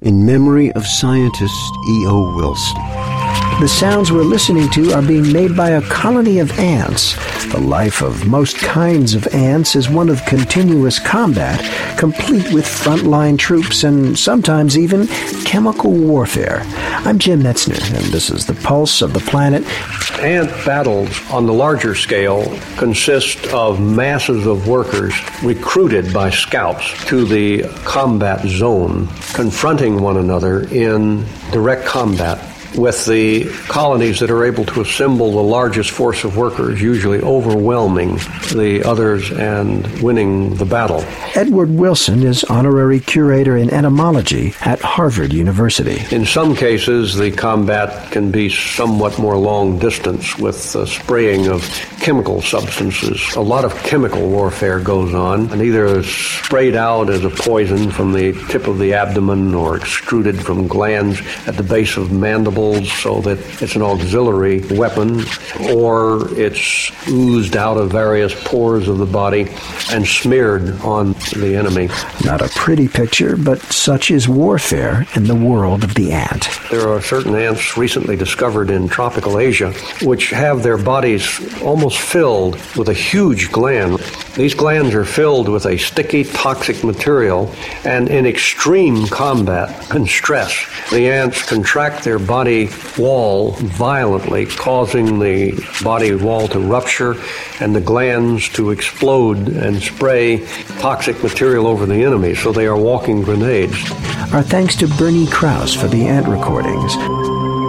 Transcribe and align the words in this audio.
In 0.00 0.24
memory 0.26 0.72
of 0.72 0.86
scientist 0.86 1.72
E.O. 1.88 2.36
Wilson. 2.36 2.95
The 3.58 3.68
sounds 3.68 4.12
we're 4.12 4.22
listening 4.22 4.68
to 4.72 4.92
are 4.92 5.00
being 5.00 5.32
made 5.32 5.56
by 5.56 5.70
a 5.70 5.82
colony 5.88 6.40
of 6.40 6.58
ants. 6.58 7.16
The 7.50 7.58
life 7.58 8.02
of 8.02 8.26
most 8.26 8.58
kinds 8.58 9.14
of 9.14 9.26
ants 9.28 9.74
is 9.74 9.88
one 9.88 10.10
of 10.10 10.22
continuous 10.26 10.98
combat, 10.98 11.58
complete 11.98 12.52
with 12.52 12.66
frontline 12.66 13.38
troops 13.38 13.82
and 13.82 14.16
sometimes 14.16 14.76
even 14.76 15.06
chemical 15.46 15.90
warfare. 15.90 16.64
I'm 17.06 17.18
Jim 17.18 17.44
Metzner, 17.44 17.80
and 17.96 18.04
this 18.12 18.28
is 18.28 18.44
the 18.44 18.52
pulse 18.52 19.00
of 19.00 19.14
the 19.14 19.20
planet. 19.20 19.64
Ant 20.20 20.50
battles 20.66 21.18
on 21.30 21.46
the 21.46 21.54
larger 21.54 21.94
scale 21.94 22.44
consist 22.76 23.42
of 23.54 23.80
masses 23.80 24.46
of 24.46 24.68
workers 24.68 25.14
recruited 25.42 26.12
by 26.12 26.28
scouts 26.28 27.06
to 27.06 27.24
the 27.24 27.62
combat 27.86 28.46
zone, 28.46 29.08
confronting 29.32 30.02
one 30.02 30.18
another 30.18 30.68
in 30.68 31.24
direct 31.52 31.86
combat 31.86 32.52
with 32.74 33.06
the 33.06 33.44
colonies 33.68 34.20
that 34.20 34.30
are 34.30 34.44
able 34.44 34.64
to 34.66 34.80
assemble 34.80 35.32
the 35.32 35.42
largest 35.42 35.90
force 35.90 36.24
of 36.24 36.36
workers, 36.36 36.80
usually 36.82 37.20
overwhelming 37.20 38.16
the 38.54 38.82
others 38.84 39.30
and 39.30 39.86
winning 40.02 40.54
the 40.56 40.64
battle. 40.64 41.04
Edward 41.34 41.70
Wilson 41.70 42.22
is 42.22 42.44
honorary 42.44 43.00
curator 43.00 43.56
in 43.56 43.70
entomology 43.70 44.54
at 44.62 44.80
Harvard 44.80 45.32
University. 45.32 46.02
In 46.14 46.26
some 46.26 46.56
cases, 46.56 47.14
the 47.14 47.30
combat 47.30 48.10
can 48.10 48.30
be 48.30 48.48
somewhat 48.48 49.18
more 49.18 49.38
long 49.38 49.78
distance 49.78 50.36
with 50.38 50.72
the 50.72 50.86
spraying 50.86 51.48
of 51.48 51.62
chemical 52.00 52.42
substances. 52.42 53.20
A 53.36 53.40
lot 53.40 53.64
of 53.64 53.74
chemical 53.82 54.28
warfare 54.28 54.80
goes 54.80 55.14
on, 55.14 55.50
and 55.50 55.62
either 55.62 56.02
sprayed 56.02 56.74
out 56.74 57.10
as 57.10 57.24
a 57.24 57.30
poison 57.30 57.90
from 57.90 58.12
the 58.12 58.32
tip 58.48 58.66
of 58.66 58.78
the 58.78 58.94
abdomen 58.94 59.54
or 59.54 59.76
extruded 59.76 60.44
from 60.44 60.66
glands 60.66 61.20
at 61.46 61.56
the 61.56 61.62
base 61.62 61.96
of 61.96 62.12
mandibles 62.12 62.55
so 62.56 63.20
that 63.20 63.38
it's 63.62 63.76
an 63.76 63.82
auxiliary 63.82 64.60
weapon, 64.70 65.24
or 65.70 66.26
it's 66.38 66.90
oozed 67.08 67.56
out 67.56 67.76
of 67.76 67.90
various 67.90 68.34
pores 68.44 68.88
of 68.88 68.98
the 68.98 69.06
body 69.06 69.46
and 69.90 70.06
smeared 70.06 70.70
on 70.80 71.12
the 71.38 71.54
enemy. 71.54 71.88
Not 72.24 72.40
a 72.40 72.48
pretty 72.48 72.88
picture, 72.88 73.36
but 73.36 73.60
such 73.60 74.10
is 74.10 74.26
warfare 74.26 75.06
in 75.14 75.24
the 75.24 75.34
world 75.34 75.84
of 75.84 75.94
the 75.94 76.12
ant. 76.12 76.48
There 76.70 76.88
are 76.88 77.02
certain 77.02 77.34
ants 77.34 77.76
recently 77.76 78.16
discovered 78.16 78.70
in 78.70 78.88
tropical 78.88 79.38
Asia 79.38 79.72
which 80.02 80.30
have 80.30 80.62
their 80.62 80.78
bodies 80.78 81.40
almost 81.62 81.98
filled 81.98 82.54
with 82.76 82.88
a 82.88 82.94
huge 82.94 83.52
gland. 83.52 83.98
These 84.34 84.54
glands 84.54 84.94
are 84.94 85.04
filled 85.04 85.48
with 85.48 85.66
a 85.66 85.76
sticky, 85.76 86.24
toxic 86.24 86.82
material, 86.82 87.52
and 87.84 88.08
in 88.08 88.26
extreme 88.26 89.06
combat 89.08 89.94
and 89.94 90.08
stress, 90.08 90.66
the 90.90 91.08
ants 91.08 91.42
contract 91.42 92.04
their 92.04 92.18
body 92.46 92.68
wall 92.96 93.50
violently, 93.50 94.46
causing 94.46 95.18
the 95.18 95.50
body 95.82 96.14
wall 96.14 96.46
to 96.46 96.60
rupture 96.60 97.16
and 97.58 97.74
the 97.74 97.80
glands 97.80 98.48
to 98.50 98.70
explode 98.70 99.48
and 99.48 99.82
spray 99.82 100.46
toxic 100.78 101.20
material 101.24 101.66
over 101.66 101.86
the 101.86 102.04
enemy. 102.04 102.36
So 102.36 102.52
they 102.52 102.68
are 102.68 102.76
walking 102.76 103.22
grenades. 103.22 103.74
Our 104.32 104.44
thanks 104.44 104.76
to 104.76 104.86
Bernie 104.86 105.26
Krause 105.26 105.74
for 105.74 105.88
the 105.88 106.06
ant 106.06 106.28
recordings. 106.28 106.94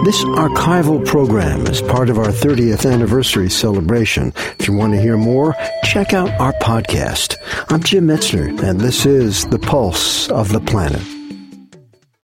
This 0.06 0.22
archival 0.38 1.04
program 1.04 1.66
is 1.66 1.82
part 1.82 2.08
of 2.08 2.16
our 2.16 2.28
30th 2.28 2.88
anniversary 2.88 3.50
celebration. 3.50 4.32
If 4.60 4.68
you 4.68 4.74
want 4.74 4.92
to 4.92 5.00
hear 5.00 5.16
more, 5.16 5.56
check 5.82 6.12
out 6.14 6.30
our 6.40 6.52
podcast. 6.62 7.36
I'm 7.68 7.82
Jim 7.82 8.06
Metzner, 8.06 8.62
and 8.62 8.80
this 8.80 9.04
is 9.06 9.44
The 9.46 9.58
Pulse 9.58 10.30
of 10.30 10.52
the 10.52 10.60
Planet. 10.60 11.17